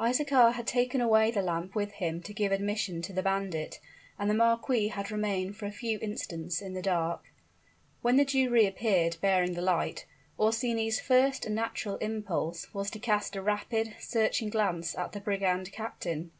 [0.00, 3.78] Isaachar had taken away the lamp with him to give admission to the bandit,
[4.18, 7.22] and the marquis had remained for a few instants in the dark.
[8.02, 10.04] When the Jew reappeared, bearing the light,
[10.36, 15.70] Orsini's first and natural impulse was to cast a rapid, searching glance at the brigand
[15.70, 16.32] captain.